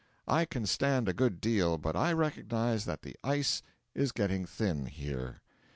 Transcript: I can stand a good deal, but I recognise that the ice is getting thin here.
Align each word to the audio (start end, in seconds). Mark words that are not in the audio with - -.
I 0.27 0.45
can 0.45 0.65
stand 0.65 1.07
a 1.07 1.13
good 1.13 1.39
deal, 1.39 1.77
but 1.77 1.95
I 1.95 2.11
recognise 2.11 2.85
that 2.85 3.03
the 3.03 3.15
ice 3.23 3.61
is 3.93 4.11
getting 4.11 4.47
thin 4.47 4.87
here. 4.87 5.43